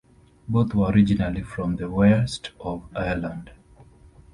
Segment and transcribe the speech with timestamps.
[0.47, 3.51] Both were originally from the west of Ireland.